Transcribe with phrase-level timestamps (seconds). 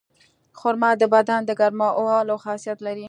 [0.59, 2.99] خرما د بدن د ګرمولو خاصیت لري.